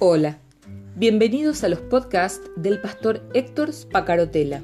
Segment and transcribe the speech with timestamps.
[0.00, 0.38] Hola,
[0.94, 4.62] bienvenidos a los podcasts del pastor Héctor Spacarotela.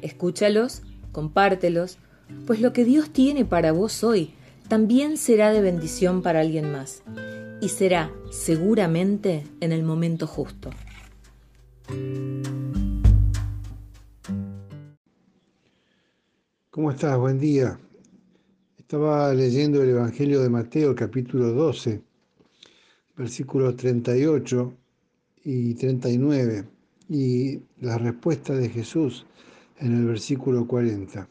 [0.00, 0.80] Escúchalos,
[1.12, 1.98] compártelos,
[2.46, 4.32] pues lo que Dios tiene para vos hoy
[4.66, 7.02] también será de bendición para alguien más
[7.60, 10.70] y será seguramente en el momento justo.
[16.70, 17.18] ¿Cómo estás?
[17.18, 17.78] Buen día.
[18.78, 22.08] Estaba leyendo el Evangelio de Mateo capítulo 12
[23.20, 24.72] versículos 38
[25.44, 26.64] y 39,
[27.10, 29.26] y la respuesta de Jesús
[29.78, 31.28] en el versículo 40.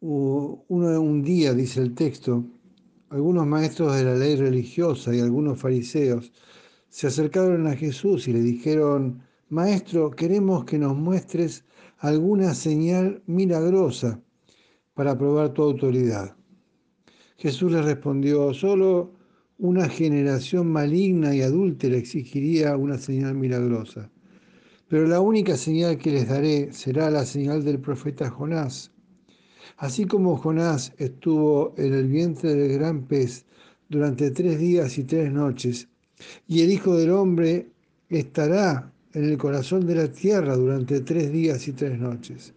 [0.00, 2.44] Uno, un día, dice el texto,
[3.10, 6.30] algunos maestros de la ley religiosa y algunos fariseos
[6.88, 11.64] se acercaron a Jesús y le dijeron, Maestro, queremos que nos muestres
[11.98, 14.20] alguna señal milagrosa
[14.94, 16.36] para probar tu autoridad.
[17.38, 19.17] Jesús les respondió, solo
[19.58, 24.08] una generación maligna y adúltera exigiría una señal milagrosa.
[24.88, 28.92] Pero la única señal que les daré será la señal del profeta Jonás.
[29.76, 33.44] Así como Jonás estuvo en el vientre del gran pez
[33.88, 35.88] durante tres días y tres noches,
[36.46, 37.68] y el Hijo del Hombre
[38.08, 42.54] estará en el corazón de la tierra durante tres días y tres noches.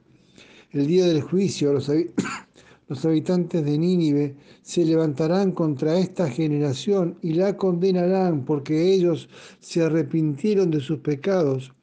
[0.72, 1.92] El día del juicio los,
[2.92, 9.30] los habitantes de Nínive se levantarán contra esta generación y la condenarán porque ellos
[9.62, 11.74] se arrepintieron de sus pecados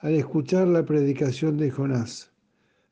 [0.00, 2.30] al escuchar la predicación de Jonás.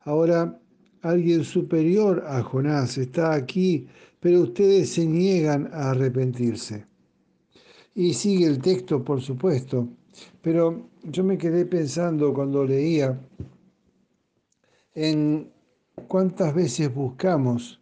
[0.01, 0.59] Ahora
[1.03, 3.87] alguien superior a Jonás está aquí,
[4.19, 6.87] pero ustedes se niegan a arrepentirse.
[7.95, 9.91] Y sigue el texto, por supuesto,
[10.41, 13.21] pero yo me quedé pensando cuando leía
[14.95, 15.53] en
[15.95, 17.79] ¿Cuántas veces buscamos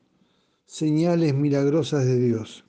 [0.66, 2.64] señales milagrosas de Dios?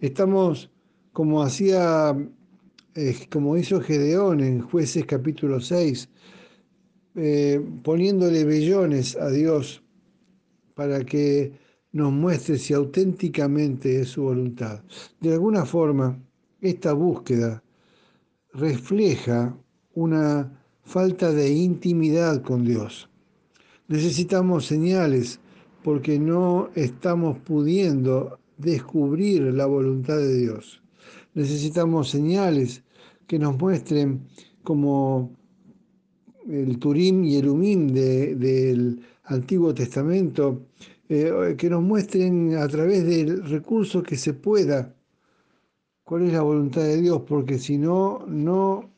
[0.00, 0.70] Estamos
[1.12, 2.16] como hacía,
[2.94, 6.08] eh, como hizo Gedeón en Jueces capítulo 6,
[7.16, 9.82] eh, poniéndole vellones a Dios
[10.74, 11.52] para que
[11.90, 14.84] nos muestre si auténticamente es su voluntad.
[15.20, 16.22] De alguna forma,
[16.60, 17.64] esta búsqueda
[18.52, 19.58] refleja
[19.94, 23.08] una falta de intimidad con Dios.
[23.88, 25.40] Necesitamos señales
[25.82, 30.82] porque no estamos pudiendo descubrir la voluntad de Dios.
[31.32, 32.82] Necesitamos señales
[33.26, 34.26] que nos muestren
[34.62, 35.34] como
[36.46, 40.66] el Turim y el Umim del Antiguo Testamento,
[41.08, 44.94] eh, que nos muestren a través del recurso que se pueda
[46.04, 48.90] cuál es la voluntad de Dios, porque si no, no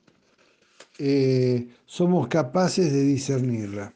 [0.98, 3.94] eh, somos capaces de discernirla.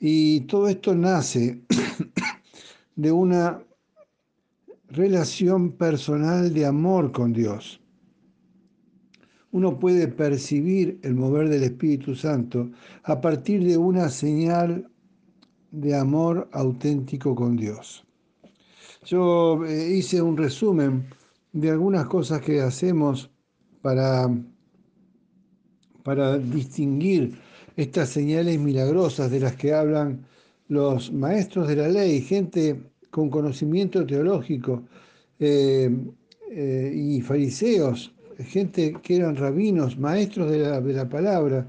[0.00, 1.60] Y todo esto nace
[2.96, 3.62] de una
[4.88, 7.80] relación personal de amor con Dios.
[9.52, 12.70] Uno puede percibir el mover del Espíritu Santo
[13.02, 14.90] a partir de una señal
[15.70, 18.04] de amor auténtico con Dios.
[19.04, 21.10] Yo eh, hice un resumen
[21.52, 23.30] de algunas cosas que hacemos
[23.82, 24.30] para,
[26.02, 27.38] para distinguir
[27.80, 30.26] estas señales milagrosas de las que hablan
[30.68, 32.78] los maestros de la ley, gente
[33.10, 34.82] con conocimiento teológico
[35.38, 35.90] eh,
[36.50, 40.58] eh, y fariseos, gente que eran rabinos, maestros de
[40.92, 41.66] la, palabra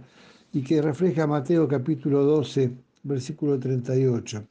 [0.51, 2.72] y que refleja Mateo capítulo 12,
[3.03, 4.43] versículo 38.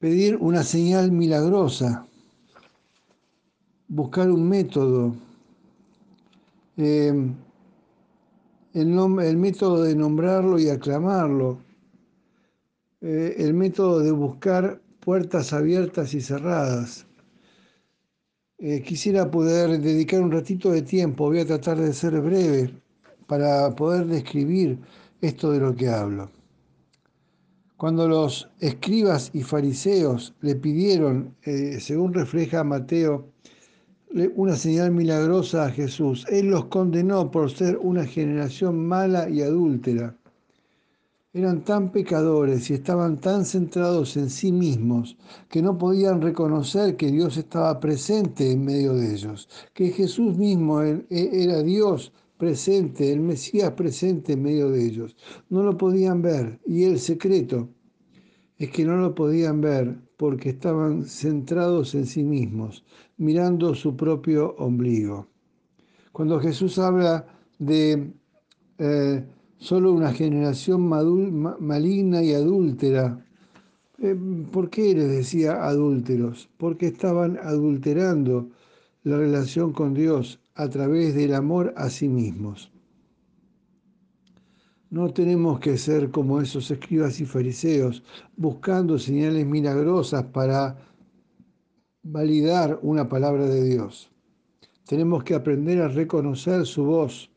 [0.00, 2.04] Pedir una señal milagrosa,
[3.86, 5.14] buscar un método.
[6.76, 7.12] Eh,
[8.74, 11.58] el, método de nombrarlo y aclamarlo,
[13.00, 17.06] eh, el método de buscar puertas abiertas y cerradas.
[18.58, 22.74] Eh, quisiera poder dedicar un ratito de tiempo, voy a tratar de ser breve
[23.26, 24.78] para poder describir
[25.20, 26.30] esto de lo que hablo.
[27.76, 33.32] Cuando los escribas y fariseos le pidieron, eh, según refleja Mateo
[34.34, 36.26] una señal milagrosa a Jesús.
[36.28, 40.16] Él los condenó por ser una generación mala y adúltera.
[41.32, 45.16] Eran tan pecadores y estaban tan centrados en sí mismos
[45.48, 50.82] que no podían reconocer que Dios estaba presente en medio de ellos, que Jesús mismo
[50.82, 55.16] e, era Dios presente, el Mesías presente en medio de ellos.
[55.50, 57.68] No lo podían ver y el secreto
[58.58, 62.84] es que no lo podían ver porque estaban centrados en sí mismos,
[63.16, 65.28] mirando su propio ombligo.
[66.12, 67.24] Cuando Jesús habla
[67.58, 68.12] de
[68.76, 69.24] eh,
[69.56, 73.24] solo una generación maligna y adúltera,
[73.98, 74.14] eh,
[74.52, 76.50] ¿por qué les decía adúlteros?
[76.58, 78.50] Porque estaban adulterando
[79.04, 82.69] la relación con Dios a través del amor a sí mismos.
[84.90, 88.02] No tenemos que ser como esos escribas y fariseos,
[88.36, 90.76] buscando señales milagrosas para
[92.02, 94.10] validar una palabra de Dios.
[94.88, 97.30] Tenemos que aprender a reconocer su voz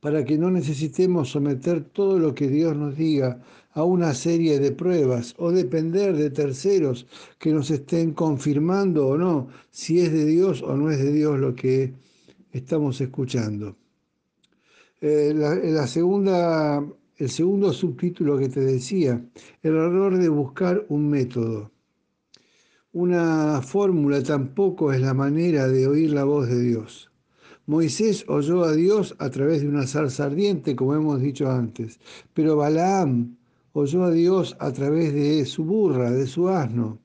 [0.00, 3.40] para que no necesitemos someter todo lo que Dios nos diga
[3.72, 7.06] a una serie de pruebas o depender de terceros
[7.38, 11.38] que nos estén confirmando o no si es de Dios o no es de Dios
[11.38, 11.94] lo que
[12.52, 13.79] estamos escuchando.
[15.02, 16.84] Eh, la, segunda,
[17.16, 19.24] el segundo subtítulo que te decía,
[19.62, 21.70] el error de buscar un método.
[22.92, 27.10] Una fórmula tampoco es la manera de oír la voz de Dios.
[27.64, 31.98] Moisés oyó a Dios a través de una zarza ardiente, como hemos dicho antes,
[32.34, 33.36] pero Balaam
[33.72, 36.98] oyó a Dios a través de su burra, de su asno,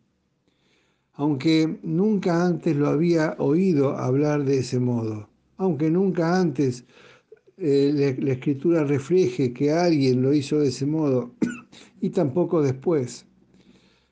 [1.14, 6.84] aunque nunca antes lo había oído hablar de ese modo, aunque nunca antes
[7.58, 11.32] eh, la, escritura refleje que alguien lo hizo de ese modo,
[12.02, 13.26] y tampoco después.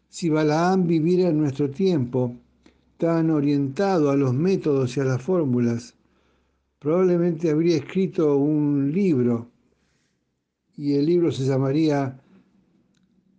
[0.09, 2.37] Si Balaam viviera en nuestro tiempo,
[2.97, 5.95] tan orientado a los métodos y a las fórmulas,
[6.79, 9.49] probablemente habría escrito un libro
[10.77, 12.19] y el libro se llamaría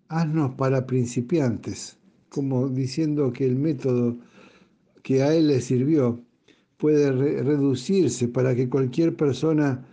[0.09, 1.97] Asnos para principiantes,
[2.29, 4.19] como diciendo que el método
[5.03, 6.21] que a él le sirvió
[6.77, 9.85] puede reducirse para que cualquier persona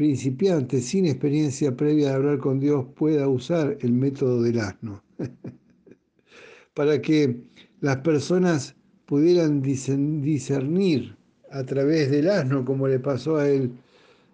[0.00, 5.04] principiante sin experiencia previa de hablar con Dios pueda usar el método del asno.
[6.74, 7.42] para que
[7.82, 8.74] las personas
[9.04, 11.18] pudieran discernir
[11.50, 13.72] a través del asno como le pasó a él,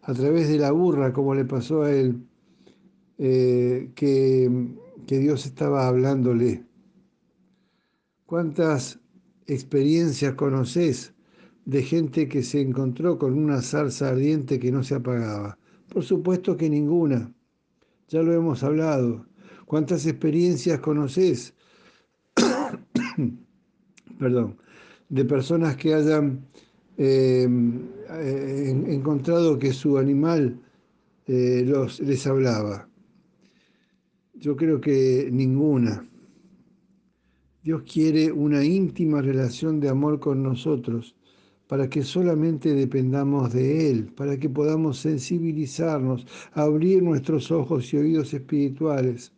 [0.03, 2.15] a través de la burra como le pasó a él,
[3.19, 4.69] eh, que,
[5.05, 6.65] que Dios estaba hablándole.
[8.25, 9.01] ¿Cuántas
[9.49, 11.16] experiencias conoces
[11.67, 15.59] de gente que se encontró con una zarza ardiente que no se apagaba?
[15.89, 17.33] Por supuesto que ninguna.
[18.09, 19.27] Ya lo hemos hablado.
[19.67, 21.55] ¿Cuántas experiencias conoces?
[24.19, 24.57] Perdón.
[25.09, 26.47] De personas que hayan
[26.97, 27.49] eh,
[28.11, 30.61] eh, encontrado que su animal
[31.27, 32.89] eh, los, les hablaba.
[34.35, 36.09] Yo creo que ninguna.
[37.63, 41.17] Dios quiere una íntima relación de amor con nosotros
[41.69, 48.33] para que solamente dependamos de Él, para que podamos sensibilizarnos, abrir nuestros ojos y oídos
[48.35, 49.33] espirituales.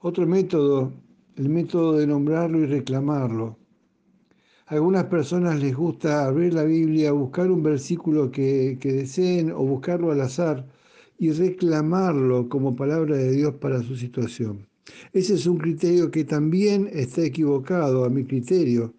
[0.00, 0.92] Otro método,
[1.36, 3.58] el método de nombrarlo y reclamarlo.
[4.66, 9.58] A algunas personas les gusta abrir la Biblia, buscar un versículo que, que deseen o
[9.64, 10.66] buscarlo al azar
[11.18, 14.68] y reclamarlo como palabra de Dios para su situación.
[15.12, 18.94] Ese es un criterio que también está equivocado a mi criterio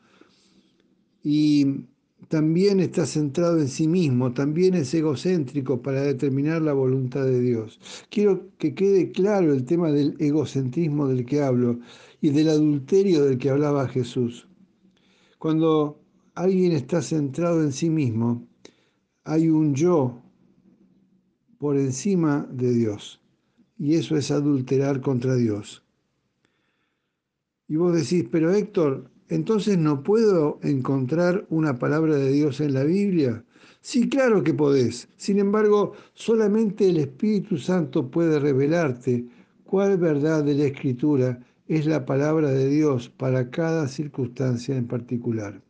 [1.24, 1.86] y
[2.28, 7.80] también está centrado en sí mismo, también es egocéntrico para determinar la voluntad de Dios.
[8.10, 11.80] Quiero que quede claro el tema del egocentrismo del que hablo
[12.22, 14.48] y del adulterio del que hablaba Jesús.
[15.38, 16.00] Cuando
[16.36, 18.48] alguien está centrado en sí mismo,
[19.24, 20.22] hay un yo
[21.58, 23.22] por encima de Dios.
[23.78, 25.84] Y eso es adulterar contra Dios.
[27.68, 32.84] Y vos decís, pero Héctor, entonces no puedo encontrar una palabra de Dios en la
[32.84, 33.46] Biblia.
[33.80, 35.08] Sí, claro que podés.
[35.16, 39.26] Sin embargo, solamente el Espíritu Santo puede revelarte
[39.64, 45.62] cuál verdad de la Escritura es la palabra de Dios para cada circunstancia en particular.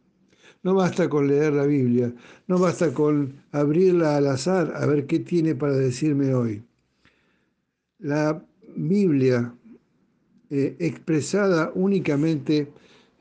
[0.63, 2.11] No basta con leer la Biblia,
[2.47, 6.63] no basta con abrirla al azar a ver qué tiene para decirme hoy.
[7.99, 8.43] La
[8.75, 9.53] Biblia
[10.49, 12.71] eh, expresada únicamente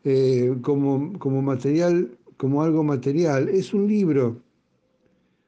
[0.04, 3.48] eh, como, como material, como algo material.
[3.48, 4.38] Es un libro.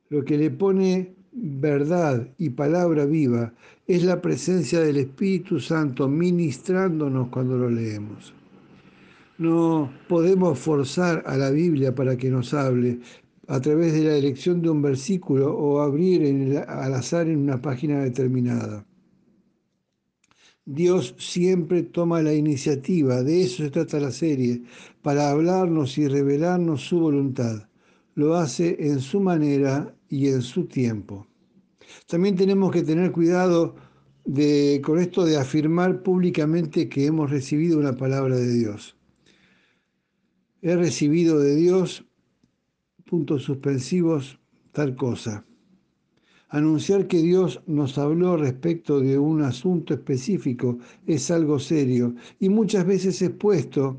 [0.09, 3.55] Lo que le pone verdad y palabra viva
[3.87, 8.35] es la presencia del Espíritu Santo ministrándonos cuando lo leemos.
[9.39, 13.01] No podemos forzar a la Biblia para que nos hable
[13.49, 18.03] a través de la elección de un versículo o abrir al azar en una página
[18.03, 18.85] determinada.
[20.65, 24.63] Dios siempre toma la iniciativa, de eso se trata la serie,
[25.03, 27.69] para hablarnos y revelarnos su voluntad.
[28.15, 31.27] Lo hace en su manera y en su tiempo.
[32.07, 33.75] También tenemos que tener cuidado
[34.25, 38.97] de, con esto de afirmar públicamente que hemos recibido una palabra de Dios.
[40.61, 42.05] He recibido de Dios,
[43.05, 44.39] puntos suspensivos,
[44.71, 45.45] tal cosa.
[46.53, 52.85] Anunciar que Dios nos habló respecto de un asunto específico es algo serio y muchas
[52.85, 53.99] veces es puesto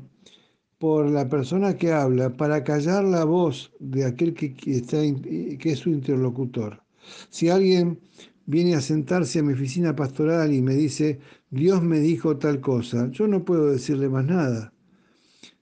[0.78, 5.80] por la persona que habla para callar la voz de aquel que, está, que es
[5.80, 6.80] su interlocutor.
[7.28, 7.98] Si alguien
[8.46, 11.18] viene a sentarse a mi oficina pastoral y me dice,
[11.50, 14.72] Dios me dijo tal cosa, yo no puedo decirle más nada.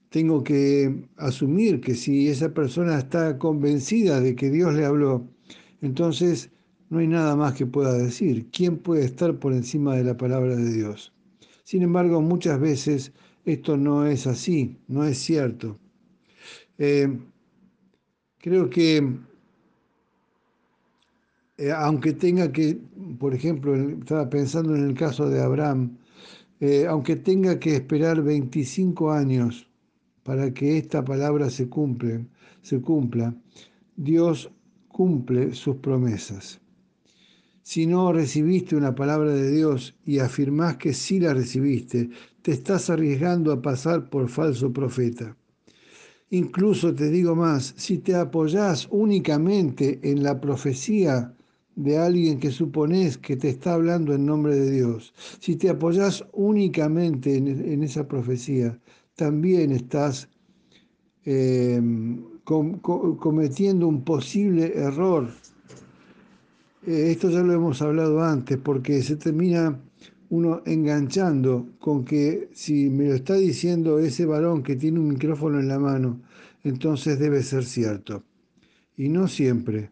[0.09, 5.27] Tengo que asumir que si esa persona está convencida de que Dios le habló,
[5.81, 6.51] entonces
[6.89, 8.49] no hay nada más que pueda decir.
[8.51, 11.13] ¿Quién puede estar por encima de la palabra de Dios?
[11.63, 13.13] Sin embargo, muchas veces
[13.45, 15.79] esto no es así, no es cierto.
[16.77, 17.07] Eh,
[18.39, 19.01] creo que
[21.57, 22.79] eh, aunque tenga que,
[23.19, 25.97] por ejemplo, estaba pensando en el caso de Abraham,
[26.59, 29.69] eh, aunque tenga que esperar 25 años
[30.23, 32.25] para que esta palabra se, cumple,
[32.61, 33.35] se cumpla,
[33.95, 34.49] Dios
[34.87, 36.59] cumple sus promesas.
[37.63, 42.09] Si no recibiste una palabra de Dios y afirmás que sí la recibiste,
[42.41, 45.37] te estás arriesgando a pasar por falso profeta.
[46.29, 51.33] Incluso te digo más, si te apoyás únicamente en la profecía
[51.75, 56.25] de alguien que supones que te está hablando en nombre de Dios, si te apoyas
[56.33, 58.77] únicamente en, esa profecía,
[59.15, 60.27] también estás
[61.23, 65.29] em, cometiendo un posible error.
[66.85, 69.79] Eh, esto ya lo hemos hablado antes, porque se termina
[70.29, 75.59] uno enganchando con que si me lo está diciendo ese varón que tiene un micrófono
[75.59, 76.21] en la mano,
[76.63, 78.23] entonces debe ser cierto.
[78.97, 79.91] Y no siempre.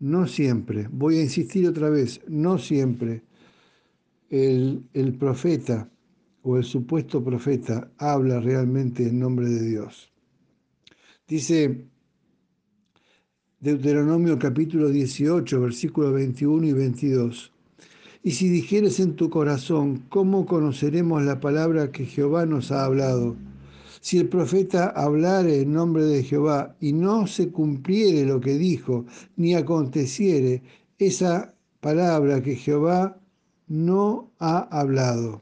[0.00, 3.22] No siempre, voy a insistir otra vez, no siempre
[4.28, 5.88] el, el profeta
[6.42, 10.12] o el supuesto profeta habla realmente en nombre de Dios.
[11.26, 11.86] Dice
[13.64, 17.50] Deuteronomio capítulo 18, versículos 21 y 22.
[18.22, 23.36] Y si dijeres en tu corazón, ¿cómo conoceremos la palabra que Jehová nos ha hablado?
[24.02, 29.06] Si el profeta hablare en nombre de Jehová y no se cumpliere lo que dijo,
[29.36, 30.62] ni aconteciere
[30.98, 33.18] esa palabra que Jehová
[33.66, 35.40] no ha hablado.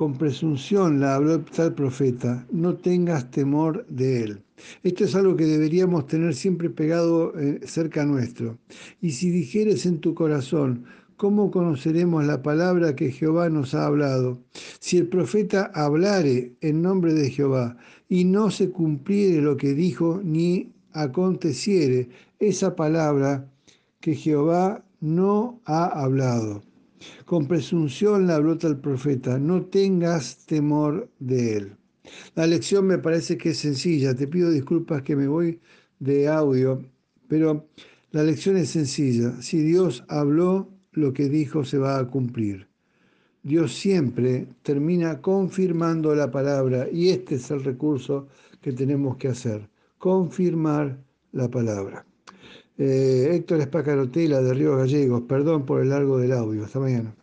[0.00, 4.42] Con presunción la habló tal profeta, no tengas temor de él.
[4.82, 8.56] Esto es algo que deberíamos tener siempre pegado eh, cerca nuestro.
[9.02, 10.86] Y si dijeres en tu corazón,
[11.18, 14.40] ¿cómo conoceremos la palabra que Jehová nos ha hablado?
[14.78, 17.76] Si el profeta hablare en nombre de Jehová
[18.08, 23.50] y no se cumpliere lo que dijo, ni aconteciere esa palabra
[24.00, 26.62] que Jehová no ha hablado.
[27.24, 31.76] Con presunción la brota el profeta, no tengas temor de él.
[32.34, 35.60] La lección me parece que es sencilla, te pido disculpas que me voy
[35.98, 36.84] de audio,
[37.28, 37.68] pero
[38.10, 39.40] la lección es sencilla.
[39.40, 42.68] Si Dios habló, lo que dijo se va a cumplir.
[43.42, 48.28] Dios siempre termina confirmando la palabra y este es el recurso
[48.60, 50.98] que tenemos que hacer, confirmar
[51.32, 52.04] la palabra.
[52.82, 57.14] Eh, Héctor Espacarotela de Río Gallegos, perdón por el largo del audio, hasta mañana.